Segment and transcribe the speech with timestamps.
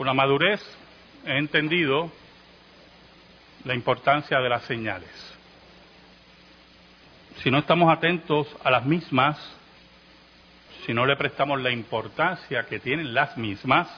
[0.00, 0.62] Con la madurez
[1.26, 2.10] he entendido
[3.64, 5.10] la importancia de las señales.
[7.42, 9.36] Si no estamos atentos a las mismas,
[10.86, 13.88] si no le prestamos la importancia que tienen las mismas,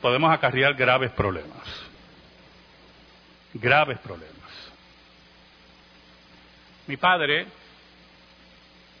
[0.00, 1.68] podemos acarrear graves problemas.
[3.52, 4.50] Graves problemas.
[6.86, 7.48] Mi padre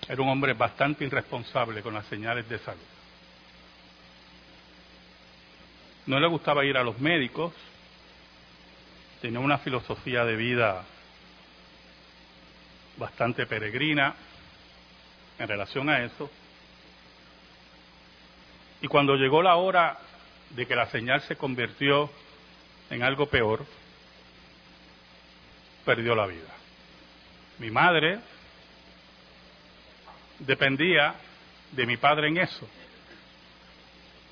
[0.06, 2.95] era un hombre bastante irresponsable con las señales de salud.
[6.06, 7.52] No le gustaba ir a los médicos,
[9.20, 10.84] tenía una filosofía de vida
[12.96, 14.14] bastante peregrina
[15.38, 16.30] en relación a eso.
[18.80, 19.98] Y cuando llegó la hora
[20.50, 22.10] de que la señal se convirtió
[22.88, 23.66] en algo peor,
[25.84, 26.54] perdió la vida.
[27.58, 28.20] Mi madre
[30.38, 31.14] dependía
[31.72, 32.68] de mi padre en eso.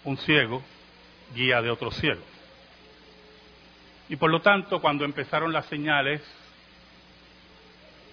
[0.05, 0.63] Un ciego
[1.33, 2.23] guía de otro ciego.
[4.09, 6.21] Y por lo tanto, cuando empezaron las señales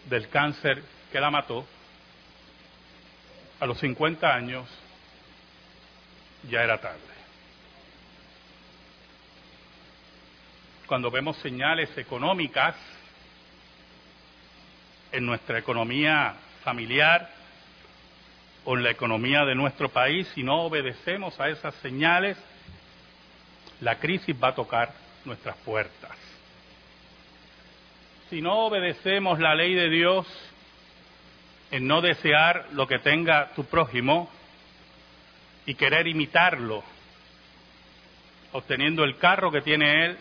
[0.05, 1.65] del cáncer que la mató,
[3.59, 4.67] a los 50 años
[6.49, 6.99] ya era tarde.
[10.87, 12.75] Cuando vemos señales económicas
[15.11, 17.29] en nuestra economía familiar
[18.65, 22.37] o en la economía de nuestro país, si no obedecemos a esas señales,
[23.81, 24.93] la crisis va a tocar
[25.25, 26.11] nuestras puertas.
[28.29, 30.25] Si no obedecemos la ley de Dios
[31.71, 34.29] en no desear lo que tenga tu prójimo
[35.65, 36.83] y querer imitarlo,
[38.53, 40.17] obteniendo el carro que tiene él,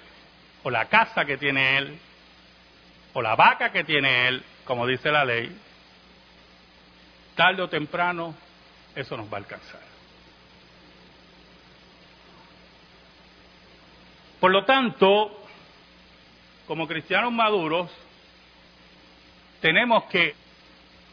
[0.63, 1.99] o la casa que tiene él,
[3.13, 5.57] o la vaca que tiene él, como dice la ley,
[7.35, 8.35] tarde o temprano
[8.95, 9.90] eso nos va a alcanzar.
[14.41, 15.45] Por lo tanto,
[16.67, 17.91] como cristianos maduros,
[19.61, 20.35] tenemos que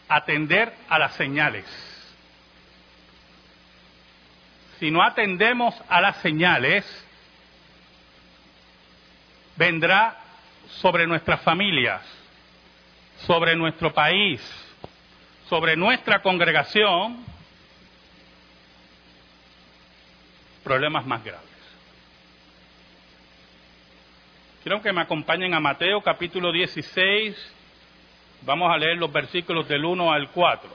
[0.08, 1.66] atender a las señales.
[4.80, 6.86] Si no atendemos a las señales,
[9.58, 10.18] vendrá
[10.80, 12.02] sobre nuestras familias,
[13.26, 14.42] sobre nuestro país,
[15.50, 17.26] sobre nuestra congregación,
[20.64, 21.57] problemas más graves.
[24.68, 27.54] Quiero que me acompañen a Mateo capítulo 16.
[28.42, 30.70] Vamos a leer los versículos del 1 al 4.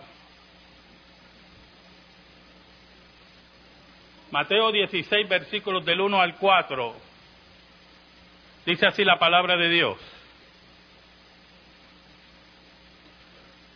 [4.31, 6.97] Mateo 16, versículos del 1 al 4.
[8.65, 9.99] Dice así la palabra de Dios.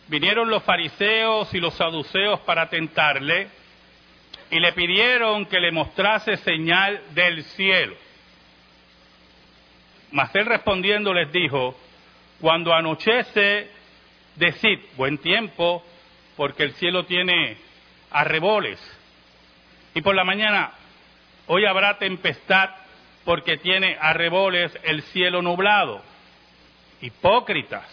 [0.07, 3.49] Vinieron los fariseos y los saduceos para tentarle
[4.49, 8.06] y le pidieron que le mostrase señal del cielo.
[10.11, 11.75] Mas él respondiendo les dijo,
[12.39, 13.69] cuando anochece,
[14.35, 15.83] decid, buen tiempo,
[16.35, 17.57] porque el cielo tiene
[18.11, 18.79] arreboles.
[19.93, 20.71] Y por la mañana,
[21.47, 22.69] hoy habrá tempestad,
[23.25, 26.01] porque tiene arreboles el cielo nublado.
[27.01, 27.85] Hipócritas,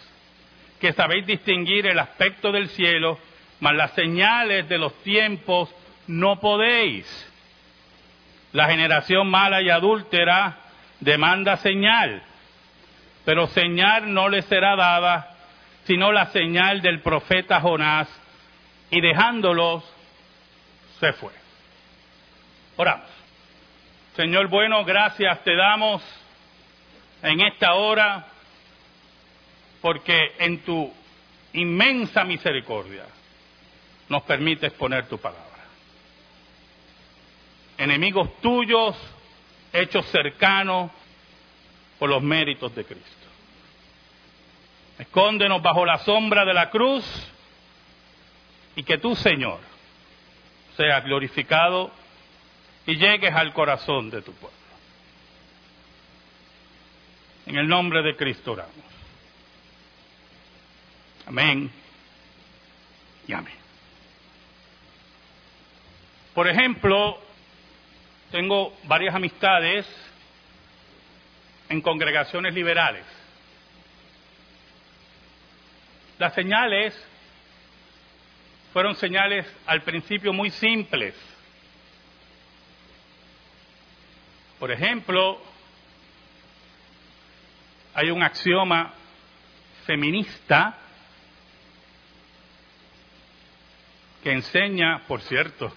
[0.80, 3.18] que sabéis distinguir el aspecto del cielo,
[3.60, 5.74] mas las señales de los tiempos
[6.06, 7.06] no podéis.
[8.52, 10.58] La generación mala y adúltera
[11.04, 12.22] demanda señal,
[13.24, 15.34] pero señal no le será dada
[15.86, 18.08] sino la señal del profeta Jonás,
[18.90, 19.84] y dejándolos
[21.00, 21.32] se fue.
[22.76, 23.08] Oramos.
[24.16, 26.02] Señor bueno, gracias te damos
[27.22, 28.26] en esta hora,
[29.80, 30.92] porque en tu
[31.52, 33.04] inmensa misericordia
[34.08, 35.42] nos permites poner tu palabra.
[37.76, 38.96] Enemigos tuyos
[39.74, 40.90] hechos cercanos
[41.98, 43.10] por los méritos de Cristo.
[44.98, 47.04] Escóndenos bajo la sombra de la cruz
[48.76, 49.58] y que tú, Señor,
[50.76, 51.90] seas glorificado
[52.86, 54.56] y llegues al corazón de tu pueblo.
[57.46, 58.74] En el nombre de Cristo oramos.
[61.26, 61.70] Amén
[63.26, 63.54] y amén.
[66.34, 67.23] Por ejemplo,
[68.34, 69.86] tengo varias amistades
[71.68, 73.06] en congregaciones liberales.
[76.18, 77.00] Las señales
[78.72, 81.14] fueron señales al principio muy simples.
[84.58, 85.40] Por ejemplo,
[87.94, 88.94] hay un axioma
[89.86, 90.76] feminista
[94.24, 95.72] que enseña, por cierto,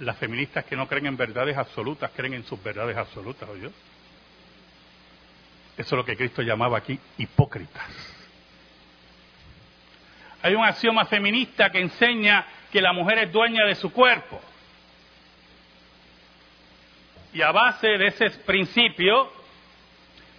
[0.00, 3.70] las feministas que no creen en verdades absolutas creen en sus verdades absolutas, ¿oyó?
[5.76, 7.84] Eso es lo que Cristo llamaba aquí hipócritas.
[10.42, 14.40] Hay un axioma feminista que enseña que la mujer es dueña de su cuerpo.
[17.32, 19.32] Y a base de ese principio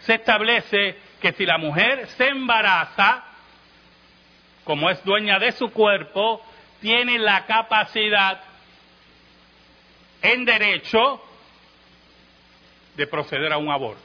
[0.01, 3.24] se establece que si la mujer se embaraza,
[4.63, 6.46] como es dueña de su cuerpo,
[6.80, 8.42] tiene la capacidad
[10.25, 11.22] en derecho
[12.95, 14.01] de proceder a un aborto.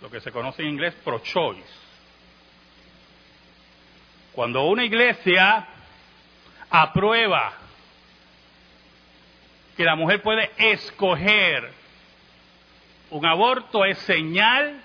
[0.00, 1.80] Lo que se conoce en inglés pro-choice.
[4.32, 5.66] Cuando una iglesia
[6.70, 7.52] aprueba
[9.76, 11.70] que la mujer puede escoger
[13.10, 14.80] un aborto, es señal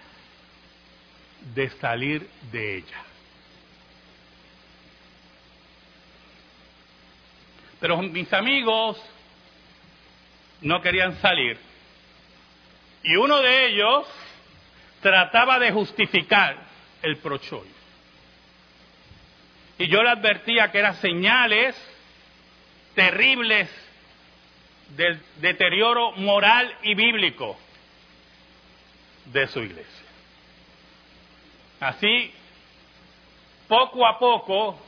[1.53, 3.03] de salir de ella.
[7.79, 8.99] Pero mis amigos
[10.61, 11.57] no querían salir.
[13.03, 14.07] Y uno de ellos
[15.01, 16.57] trataba de justificar
[17.03, 17.39] el pro
[19.77, 21.75] Y yo le advertía que eran señales
[22.95, 23.69] terribles
[24.95, 27.57] del deterioro moral y bíblico
[29.25, 30.05] de su iglesia.
[31.79, 32.31] Así,
[33.67, 34.79] poco a poco,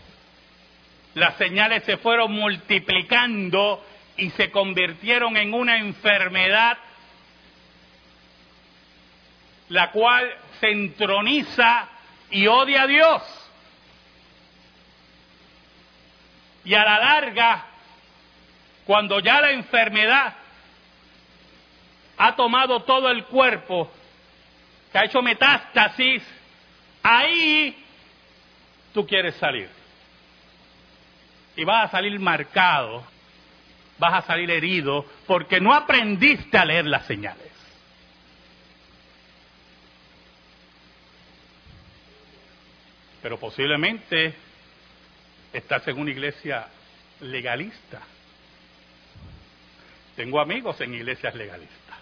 [1.14, 3.84] las señales se fueron multiplicando
[4.18, 6.78] y se convirtieron en una enfermedad
[9.70, 11.90] la cual se entroniza
[12.32, 13.22] y odia a Dios.
[16.64, 17.66] Y a la larga,
[18.86, 20.34] cuando ya la enfermedad
[22.18, 23.92] ha tomado todo el cuerpo,
[24.92, 26.24] que ha hecho metástasis,
[27.04, 27.86] ahí
[28.94, 29.70] tú quieres salir
[31.56, 33.04] y vas a salir marcado,
[34.00, 37.52] vas a salir herido, porque no aprendiste a leer las señales.
[43.22, 44.34] Pero posiblemente
[45.52, 46.68] estás en una iglesia
[47.22, 48.02] legalista.
[50.16, 51.98] Tengo amigos en iglesias legalistas.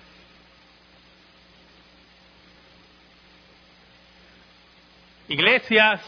[5.27, 6.01] Iglesias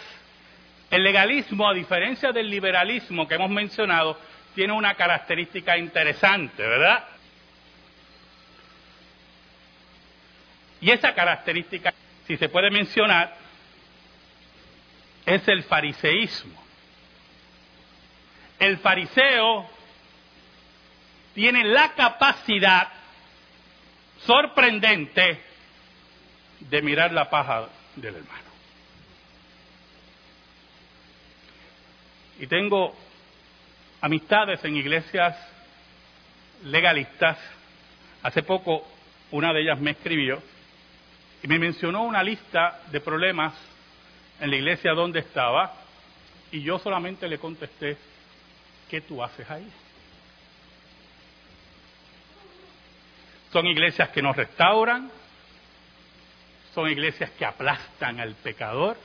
[0.89, 4.17] el legalismo, a diferencia del liberalismo que hemos mencionado,
[4.57, 7.03] tiene una característica interesante, ¿verdad?
[10.81, 11.93] Y esa característica,
[12.25, 13.37] si se puede mencionar,
[15.27, 16.59] es el fariseísmo.
[18.57, 19.69] El fariseo
[21.35, 22.87] tiene la capacidad
[24.25, 25.39] sorprendente
[26.61, 28.49] de mirar la paja del hermano.
[32.39, 33.06] Y tengo
[34.01, 35.35] amistades en iglesias
[36.63, 37.37] legalistas.
[38.23, 38.87] Hace poco
[39.31, 40.41] una de ellas me escribió
[41.43, 43.53] y me mencionó una lista de problemas
[44.39, 45.73] en la iglesia donde estaba
[46.51, 47.97] y yo solamente le contesté,
[48.89, 49.69] ¿qué tú haces ahí?
[53.51, 55.09] Son iglesias que nos restauran,
[56.73, 58.97] son iglesias que aplastan al pecador,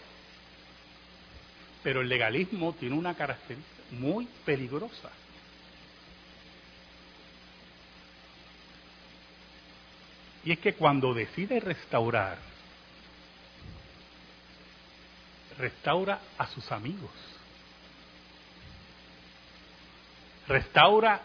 [1.82, 5.10] pero el legalismo tiene una característica muy peligrosa.
[10.44, 12.36] Y es que cuando decide restaurar,
[15.58, 17.12] restaura a sus amigos.
[20.48, 21.22] Restaura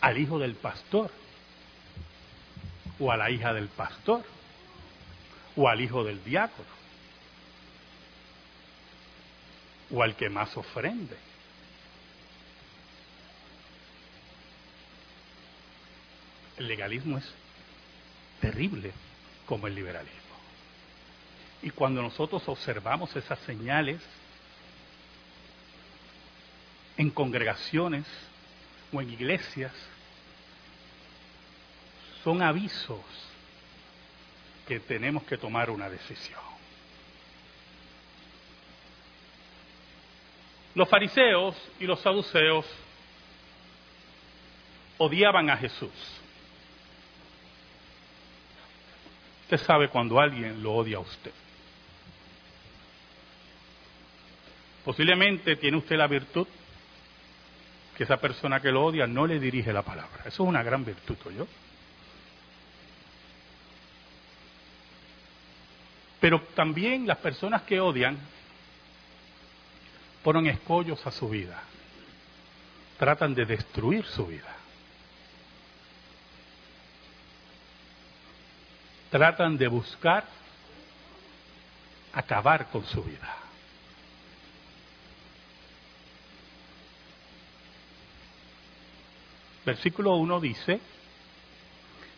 [0.00, 1.12] al hijo del pastor,
[2.98, 4.24] o a la hija del pastor,
[5.54, 6.82] o al hijo del diácono.
[9.92, 11.16] o al que más ofrende.
[16.62, 17.28] El legalismo es
[18.40, 18.92] terrible
[19.46, 20.20] como el liberalismo.
[21.60, 24.00] Y cuando nosotros observamos esas señales
[26.96, 28.06] en congregaciones
[28.92, 29.72] o en iglesias,
[32.22, 33.00] son avisos
[34.68, 36.38] que tenemos que tomar una decisión.
[40.76, 42.64] Los fariseos y los saduceos
[44.98, 46.21] odiaban a Jesús.
[49.52, 51.30] Usted sabe cuando alguien lo odia a usted.
[54.82, 56.46] Posiblemente tiene usted la virtud
[57.94, 60.20] que esa persona que lo odia no le dirige la palabra.
[60.20, 61.46] Eso es una gran virtud, yo.
[66.18, 68.16] Pero también las personas que odian
[70.22, 71.62] ponen escollos a su vida.
[72.98, 74.61] tratan de destruir su vida.
[79.12, 80.24] Tratan de buscar
[82.14, 83.36] acabar con su vida.
[89.66, 90.80] Versículo 1 dice,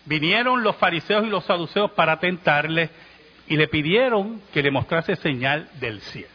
[0.05, 2.91] vinieron los fariseos y los saduceos para tentarle
[3.49, 6.29] y le pidieron que le mostrase señal del cielo.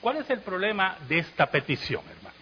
[0.00, 2.36] ¿Cuál es el problema de esta petición, hermano?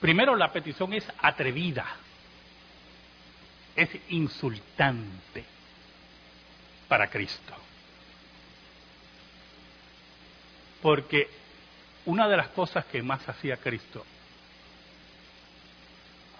[0.00, 1.86] Primero, la petición es atrevida,
[3.76, 5.44] es insultante
[6.88, 7.54] para Cristo.
[10.80, 11.28] Porque
[12.06, 14.04] una de las cosas que más hacía Cristo,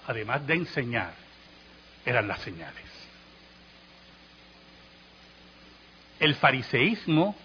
[0.06, 1.14] además de enseñar,
[2.04, 2.84] eran las señales.
[6.20, 7.36] El fariseísmo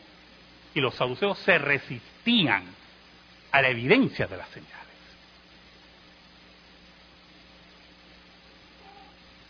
[0.74, 2.63] y los saduceos se resistían
[3.51, 4.81] a la evidencia de las señales.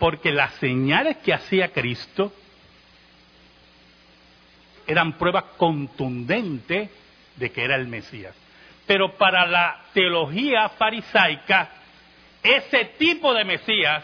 [0.01, 2.33] Porque las señales que hacía Cristo
[4.87, 6.89] eran pruebas contundentes
[7.35, 8.33] de que era el Mesías.
[8.87, 11.69] Pero para la teología farisaica,
[12.41, 14.03] ese tipo de Mesías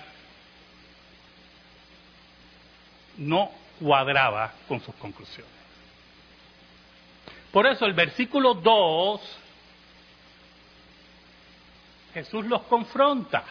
[3.18, 3.50] no
[3.80, 5.52] cuadraba con sus conclusiones.
[7.52, 9.40] Por eso el versículo 2,
[12.14, 13.46] Jesús los confronta.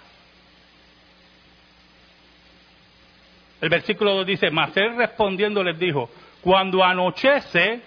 [3.61, 6.11] El versículo 2 dice, mas él respondiendo les dijo,
[6.41, 7.81] cuando anochece,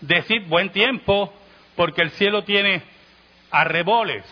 [0.00, 1.32] decid buen tiempo,
[1.76, 2.82] porque el cielo tiene
[3.50, 4.24] arreboles.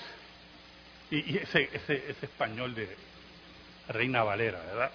[1.11, 2.89] Y, ese, ese, español de
[3.89, 4.91] Reina Valera, ¿verdad?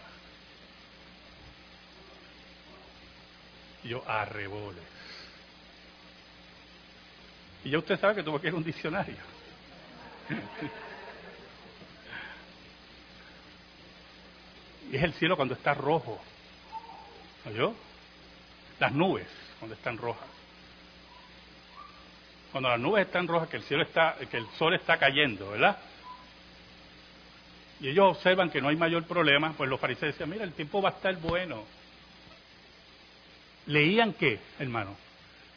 [3.84, 4.84] yo arreboles.
[7.64, 9.16] Y ya usted sabe que tuvo que ir a un diccionario.
[14.92, 16.20] y es el cielo cuando está rojo.
[17.46, 17.74] ¿Oyó?
[18.80, 19.28] Las nubes
[19.60, 20.28] cuando están rojas.
[22.52, 25.78] Cuando las nubes están rojas, que el cielo está, que el sol está cayendo, ¿verdad?
[27.80, 30.82] Y ellos observan que no hay mayor problema, pues los fariseos decían, mira, el tiempo
[30.82, 31.66] va a estar bueno.
[33.66, 34.96] ¿Leían qué, hermano?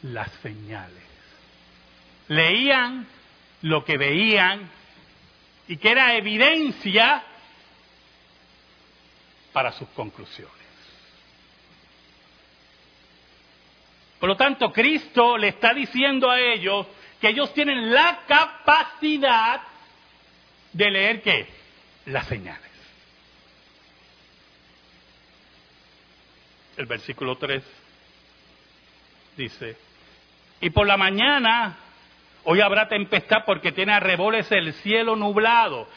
[0.03, 1.03] Las señales.
[2.27, 3.07] Leían
[3.61, 4.69] lo que veían
[5.67, 7.23] y que era evidencia
[9.57, 10.53] para sus conclusiones.
[14.19, 16.85] Por lo tanto, Cristo le está diciendo a ellos
[17.19, 19.61] que ellos tienen la capacidad
[20.73, 21.47] de leer qué?
[22.05, 22.69] Las señales.
[26.77, 27.63] El versículo 3
[29.37, 29.75] dice,
[30.61, 31.77] y por la mañana
[32.43, 35.87] hoy habrá tempestad porque tiene arreboles el cielo nublado.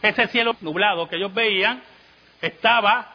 [0.00, 1.82] Ese cielo nublado que ellos veían
[2.40, 3.14] estaba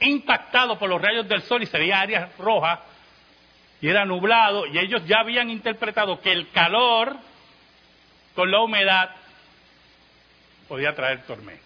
[0.00, 2.80] impactado por los rayos del sol y se veía áreas rojas
[3.80, 7.16] y era nublado y ellos ya habían interpretado que el calor
[8.34, 9.10] con la humedad
[10.68, 11.62] podía traer tormenta.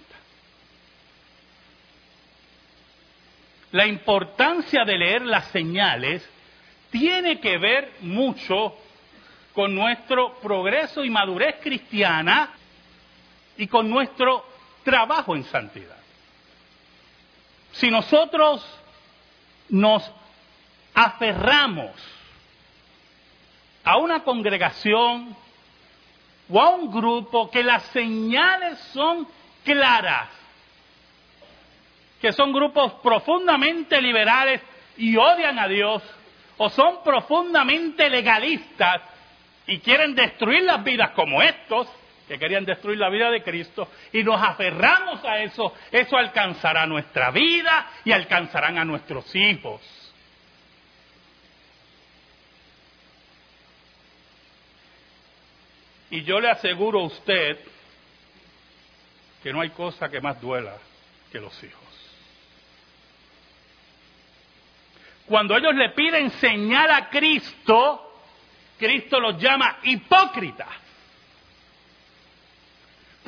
[3.73, 6.29] La importancia de leer las señales
[6.91, 8.75] tiene que ver mucho
[9.53, 12.51] con nuestro progreso y madurez cristiana
[13.57, 14.45] y con nuestro
[14.85, 15.99] trabajo en santidad.
[17.73, 18.65] Si nosotros
[19.69, 20.11] nos
[20.95, 21.93] aferramos
[23.85, 25.37] a una congregación
[26.51, 29.29] o a un grupo que las señales son
[29.65, 30.29] claras,
[32.21, 34.61] que son grupos profundamente liberales
[34.97, 36.03] y odian a Dios,
[36.57, 39.01] o son profundamente legalistas
[39.67, 41.89] y quieren destruir las vidas como estos,
[42.29, 47.31] que querían destruir la vida de Cristo, y nos aferramos a eso, eso alcanzará nuestra
[47.31, 49.81] vida y alcanzarán a nuestros hijos.
[56.11, 57.59] Y yo le aseguro a usted
[59.43, 60.77] que no hay cosa que más duela
[61.33, 61.83] que los hijos.
[65.27, 68.23] Cuando ellos le piden señal a Cristo,
[68.79, 70.88] Cristo los llama hipócritas.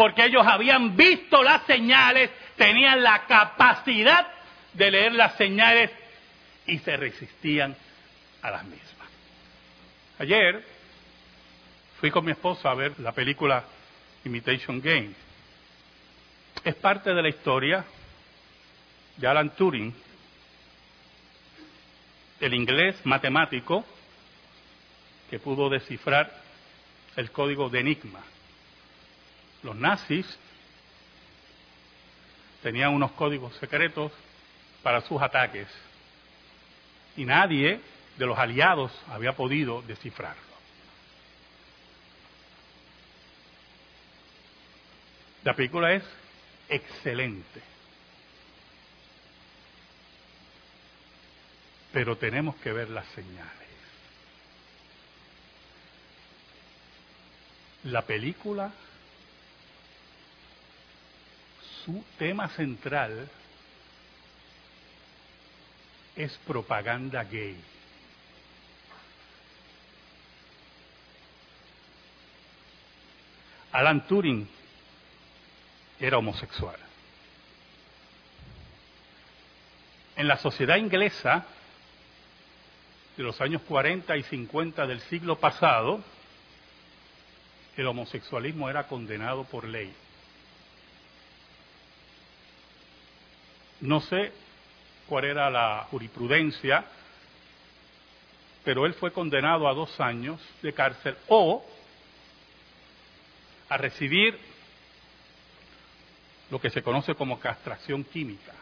[0.00, 4.28] Porque ellos habían visto las señales, tenían la capacidad
[4.72, 5.90] de leer las señales
[6.66, 7.76] y se resistían
[8.40, 9.10] a las mismas.
[10.18, 10.64] Ayer
[12.00, 13.62] fui con mi esposa a ver la película
[14.24, 15.10] Imitation Game.
[16.64, 17.84] Es parte de la historia
[19.18, 19.94] de Alan Turing,
[22.40, 23.84] el inglés matemático
[25.28, 26.32] que pudo descifrar
[27.16, 28.20] el código de Enigma.
[29.62, 30.26] Los nazis
[32.62, 34.12] tenían unos códigos secretos
[34.82, 35.68] para sus ataques
[37.16, 37.80] y nadie
[38.16, 40.50] de los aliados había podido descifrarlo.
[45.42, 46.04] La película es
[46.68, 47.62] excelente,
[51.92, 53.68] pero tenemos que ver las señales.
[57.84, 58.70] La película,
[61.90, 63.28] su tema central
[66.14, 67.56] es propaganda gay.
[73.72, 74.48] Alan Turing
[75.98, 76.76] era homosexual.
[80.16, 81.46] En la sociedad inglesa
[83.16, 86.02] de los años 40 y 50 del siglo pasado,
[87.76, 89.92] el homosexualismo era condenado por ley.
[93.80, 94.32] No sé
[95.08, 96.84] cuál era la jurisprudencia,
[98.64, 101.64] pero él fue condenado a dos años de cárcel o
[103.68, 104.38] a recibir
[106.50, 108.52] lo que se conoce como castración química.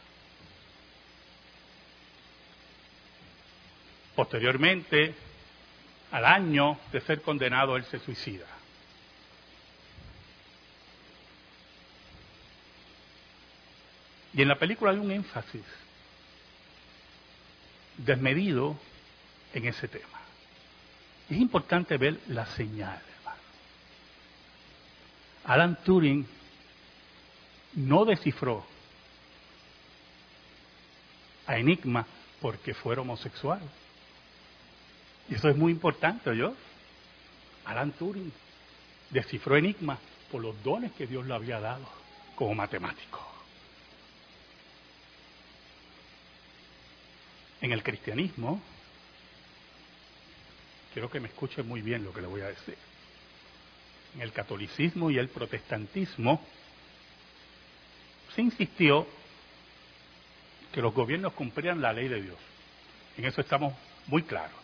[4.15, 5.15] Posteriormente,
[6.11, 8.58] al año de ser condenado, él se suicida.
[14.39, 15.65] Y en la película hay un énfasis
[17.97, 18.79] desmedido
[19.53, 20.21] en ese tema.
[21.29, 23.03] Es importante ver la señal.
[25.43, 26.25] Alan Turing
[27.75, 28.65] no descifró
[31.49, 32.07] a Enigma
[32.41, 33.61] porque fuera homosexual.
[35.29, 36.55] Y eso es muy importante, ¿yo?
[37.65, 38.33] Alan Turing
[39.11, 39.99] descifró Enigma
[40.31, 41.89] por los dones que Dios le había dado
[42.37, 43.28] como matemático.
[47.61, 48.61] En el cristianismo,
[50.93, 52.77] quiero que me escuchen muy bien lo que le voy a decir.
[54.15, 56.41] En el catolicismo y el protestantismo
[58.35, 59.07] se insistió
[60.73, 62.37] que los gobiernos cumplieran la ley de Dios.
[63.17, 63.75] En eso estamos
[64.07, 64.57] muy claros.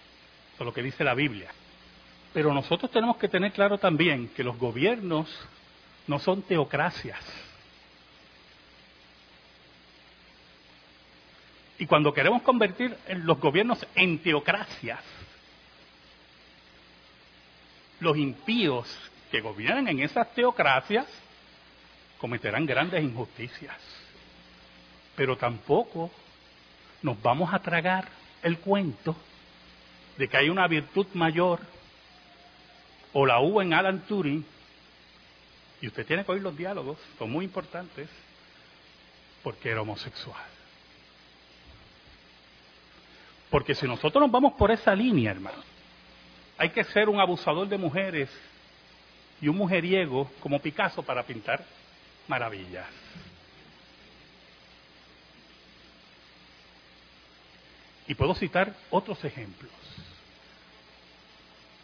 [0.54, 1.50] Eso es lo que dice la Biblia.
[2.32, 5.28] Pero nosotros tenemos que tener claro también que los gobiernos
[6.06, 7.20] no son teocracias.
[11.78, 15.00] Y cuando queremos convertir los gobiernos en teocracias,
[18.00, 18.86] los impíos
[19.30, 21.06] que gobiernan en esas teocracias
[22.18, 23.76] cometerán grandes injusticias.
[25.16, 26.10] Pero tampoco
[27.02, 28.06] nos vamos a tragar
[28.42, 29.16] el cuento
[30.16, 31.60] de que hay una virtud mayor
[33.12, 34.44] o la hubo en Alan Turing,
[35.80, 38.08] y usted tiene que oír los diálogos, son muy importantes,
[39.42, 40.53] porque era homosexual.
[43.54, 45.62] Porque si nosotros nos vamos por esa línea, hermano,
[46.58, 48.28] hay que ser un abusador de mujeres
[49.40, 51.64] y un mujeriego como Picasso para pintar
[52.26, 52.88] maravillas.
[58.08, 59.70] Y puedo citar otros ejemplos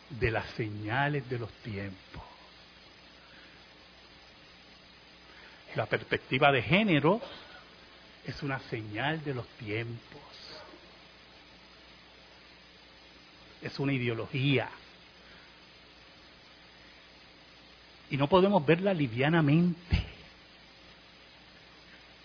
[0.09, 2.25] de las señales de los tiempos.
[5.77, 7.21] La perspectiva de género
[8.27, 10.50] es una señal de los tiempos.
[13.62, 14.68] Es una ideología.
[18.11, 20.05] Y no podemos verla livianamente.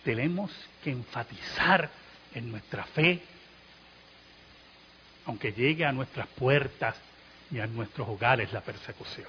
[0.04, 0.52] Tenemos
[0.84, 1.90] que enfatizar
[2.34, 3.22] en nuestra fe,
[5.26, 6.96] aunque llegue a nuestras puertas
[7.52, 9.28] y a nuestros hogares la persecución.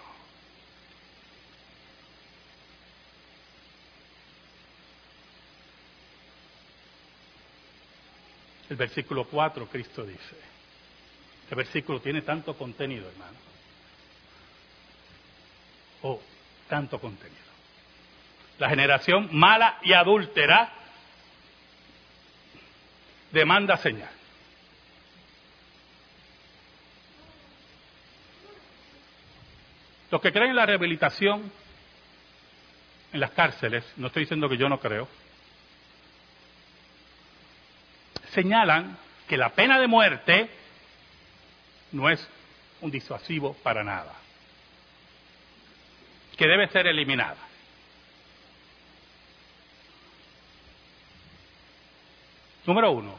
[8.68, 10.55] El versículo 4, Cristo dice,
[11.46, 13.36] este versículo tiene tanto contenido, hermano.
[16.02, 16.20] Oh,
[16.68, 17.38] tanto contenido.
[18.58, 20.72] La generación mala y adúltera
[23.30, 24.10] demanda señal.
[30.10, 31.52] Los que creen en la rehabilitación
[33.12, 35.06] en las cárceles, no estoy diciendo que yo no creo,
[38.30, 40.65] señalan que la pena de muerte
[41.92, 42.26] no es
[42.80, 44.14] un disuasivo para nada,
[46.36, 47.38] que debe ser eliminada.
[52.66, 53.16] Número uno,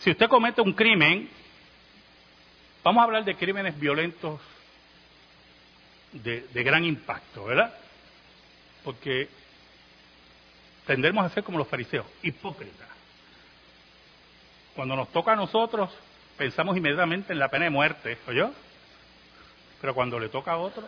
[0.00, 1.28] si usted comete un crimen,
[2.82, 4.40] vamos a hablar de crímenes violentos
[6.12, 7.74] de, gran impacto, ¿verdad?
[8.84, 9.28] Porque
[10.86, 12.88] tendremos a ser como los fariseos, hipócritas.
[14.76, 15.90] Cuando nos toca a nosotros,
[16.36, 18.52] pensamos inmediatamente en la pena de muerte, ¿oyó?
[19.80, 20.86] Pero cuando le toca a otro.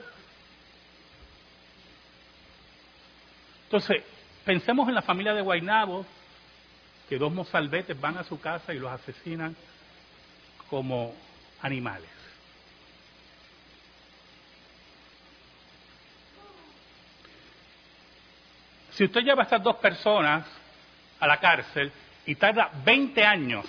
[3.64, 4.02] Entonces,
[4.44, 6.04] pensemos en la familia de Guainabo,
[7.08, 9.56] que dos mozalbetes van a su casa y los asesinan
[10.68, 11.14] como
[11.62, 12.10] animales.
[18.90, 20.46] Si usted lleva a estas dos personas
[21.20, 21.90] a la cárcel
[22.28, 23.64] y tarda 20 años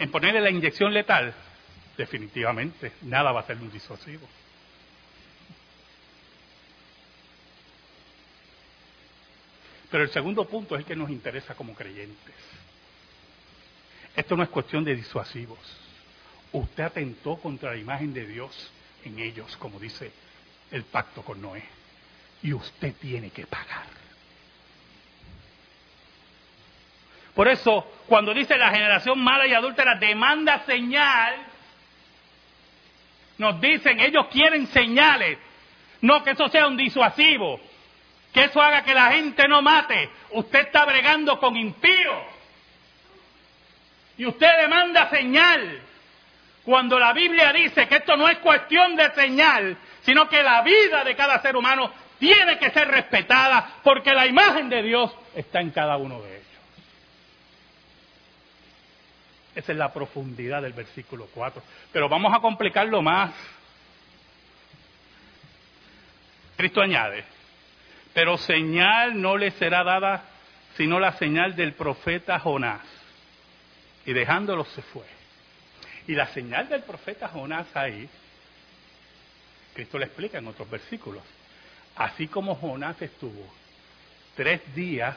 [0.00, 1.32] en ponerle la inyección letal,
[1.96, 4.26] definitivamente nada va a ser un disuasivo.
[9.92, 12.34] Pero el segundo punto es el que nos interesa como creyentes.
[14.16, 15.60] Esto no es cuestión de disuasivos.
[16.50, 18.72] Usted atentó contra la imagen de Dios
[19.04, 20.10] en ellos, como dice
[20.72, 21.62] el pacto con Noé
[22.42, 23.99] y usted tiene que pagar.
[27.40, 31.36] Por eso, cuando dice la generación mala y adúltera demanda señal,
[33.38, 35.38] nos dicen, ellos quieren señales,
[36.02, 37.58] no que eso sea un disuasivo,
[38.34, 40.10] que eso haga que la gente no mate.
[40.32, 42.24] Usted está bregando con impíos.
[44.18, 45.80] Y usted demanda señal.
[46.62, 51.04] Cuando la Biblia dice que esto no es cuestión de señal, sino que la vida
[51.04, 55.70] de cada ser humano tiene que ser respetada porque la imagen de Dios está en
[55.70, 56.49] cada uno de ellos.
[59.54, 61.62] Esa es la profundidad del versículo 4.
[61.92, 63.32] Pero vamos a complicarlo más.
[66.56, 67.24] Cristo añade,
[68.12, 70.24] pero señal no le será dada
[70.76, 72.82] sino la señal del profeta Jonás.
[74.06, 75.04] Y dejándolo se fue.
[76.06, 78.08] Y la señal del profeta Jonás ahí,
[79.74, 81.22] Cristo le explica en otros versículos,
[81.96, 83.46] Así como Jonás estuvo
[84.34, 85.16] tres días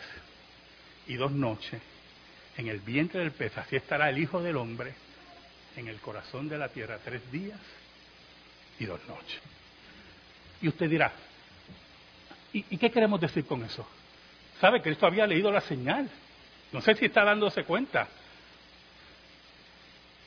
[1.07, 1.81] y dos noches
[2.57, 4.93] en el vientre del pez, así estará el Hijo del Hombre
[5.75, 7.59] en el corazón de la tierra tres días
[8.79, 9.41] y dos noches.
[10.61, 11.11] Y usted dirá,
[12.53, 13.87] ¿y, ¿y qué queremos decir con eso?
[14.61, 14.81] ¿Sabe?
[14.81, 16.09] Cristo había leído la señal.
[16.71, 18.07] No sé si está dándose cuenta.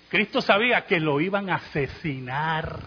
[0.08, 2.80] Cristo sabía que lo iban a asesinar.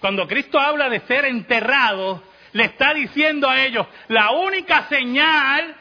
[0.00, 5.74] Cuando Cristo habla de ser enterrado, le está diciendo a ellos, la única señal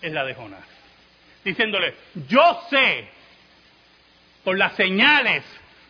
[0.00, 0.64] es la de Jonás.
[1.44, 1.94] Diciéndole,
[2.28, 3.08] yo sé
[4.44, 5.44] por las señales,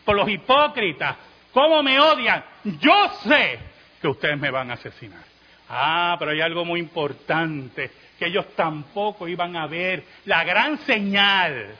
[0.05, 1.15] por los hipócritas,
[1.51, 3.59] cómo me odian, yo sé
[4.01, 5.23] que ustedes me van a asesinar.
[5.69, 11.75] Ah, pero hay algo muy importante, que ellos tampoco iban a ver la gran señal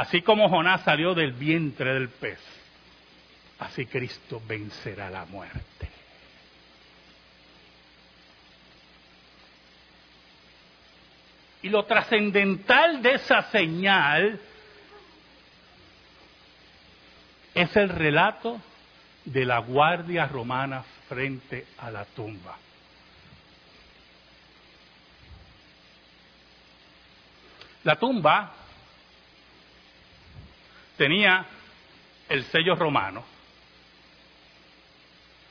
[0.00, 2.38] Así como Jonás salió del vientre del pez,
[3.58, 5.89] así Cristo vencerá la muerte.
[11.62, 14.40] Y lo trascendental de esa señal
[17.54, 18.60] es el relato
[19.24, 22.56] de la guardia romana frente a la tumba.
[27.84, 28.52] La tumba
[30.96, 31.46] tenía
[32.28, 33.24] el sello romano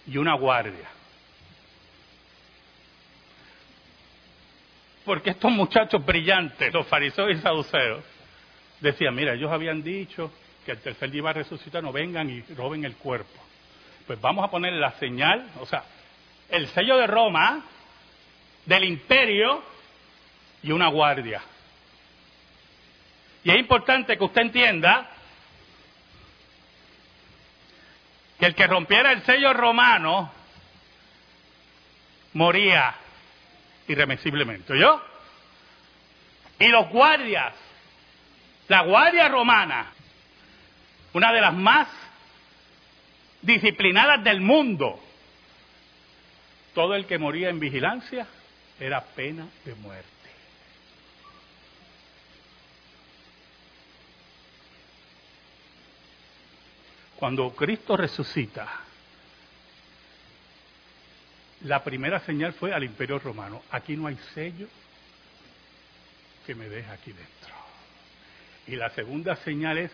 [0.06, 0.99] y una guardia.
[5.10, 8.04] Porque estos muchachos brillantes, los fariseos y saduceos,
[8.80, 10.32] decían, mira, ellos habían dicho
[10.64, 13.34] que el tercer día iba a resucitar, no vengan y roben el cuerpo.
[14.06, 15.84] Pues vamos a poner la señal, o sea,
[16.48, 17.66] el sello de Roma,
[18.68, 19.64] del imperio
[20.62, 21.42] y una guardia.
[23.44, 25.10] Y es importante que usted entienda
[28.38, 30.32] que el que rompiera el sello romano
[32.34, 32.94] moría
[33.90, 35.02] irremisiblemente, ¿yo?
[36.60, 37.54] Y los guardias,
[38.68, 39.92] la guardia romana,
[41.14, 41.88] una de las más
[43.42, 45.00] disciplinadas del mundo,
[46.76, 48.28] todo el que moría en vigilancia
[48.80, 50.08] era pena de muerte.
[57.16, 58.68] Cuando Cristo resucita,
[61.62, 63.64] la primera señal fue al imperio romano.
[63.72, 64.68] Aquí no hay sello
[66.46, 67.56] que me deje aquí dentro.
[68.68, 69.92] Y la segunda señal es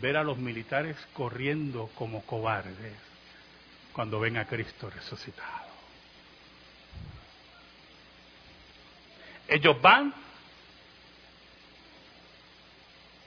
[0.00, 2.94] ver a los militares corriendo como cobardes
[3.92, 5.68] cuando ven a Cristo resucitado.
[9.48, 10.14] Ellos van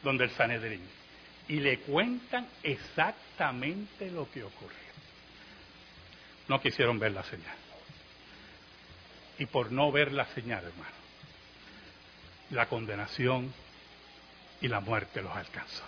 [0.04, 0.88] donde el Sanedrín
[1.48, 4.78] y le cuentan exactamente lo que ocurrió.
[6.48, 7.71] No quisieron ver la señal.
[9.42, 10.96] Y por no ver la señal, hermano,
[12.52, 13.52] la condenación
[14.62, 15.84] y la muerte los alcanzó.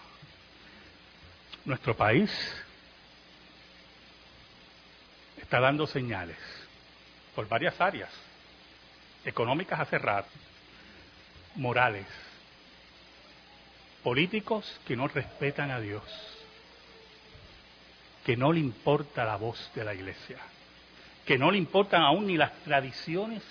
[1.64, 2.32] Nuestro país
[5.40, 6.40] está dando señales
[7.36, 8.10] por varias áreas,
[9.24, 10.32] económicas hace rato,
[11.54, 12.08] morales,
[14.02, 16.02] políticos que no respetan a Dios,
[18.26, 20.40] que no le importa la voz de la iglesia,
[21.26, 23.42] que no le importan aún ni las tradiciones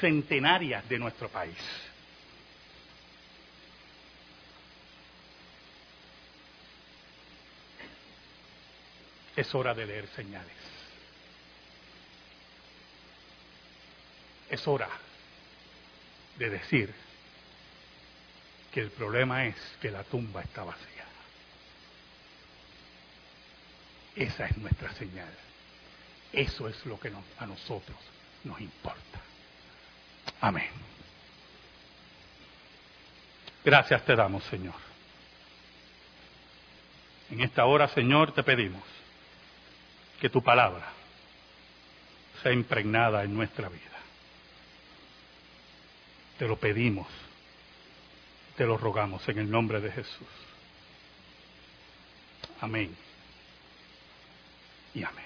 [0.00, 1.56] centenarias de nuestro país.
[9.34, 10.56] Es hora de leer señales.
[14.48, 14.88] Es hora
[16.38, 16.94] de decir
[18.72, 21.04] que el problema es que la tumba está vacía.
[24.14, 25.32] Esa es nuestra señal.
[26.36, 27.96] Eso es lo que a nosotros
[28.44, 29.20] nos importa.
[30.42, 30.68] Amén.
[33.64, 34.74] Gracias te damos, Señor.
[37.30, 38.82] En esta hora, Señor, te pedimos
[40.20, 40.92] que tu palabra
[42.42, 43.80] sea impregnada en nuestra vida.
[46.38, 47.08] Te lo pedimos,
[48.56, 50.28] te lo rogamos en el nombre de Jesús.
[52.60, 52.94] Amén.
[54.92, 55.25] Y amén.